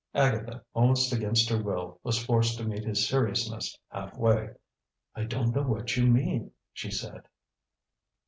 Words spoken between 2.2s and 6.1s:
forced to meet his seriousness half way. "I don't know what you